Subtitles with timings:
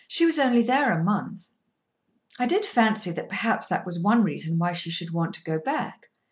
[0.07, 1.49] She was only there a month."
[2.39, 5.59] "I did fancy that perhaps that was one reason why she should want to go
[5.59, 6.09] back."